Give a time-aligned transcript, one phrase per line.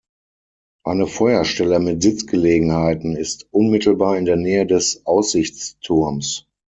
[0.83, 6.47] Eine Feuerstelle mit Sitzgelegenheiten ist unmittelbar in der Nähe des Aussichtsturms.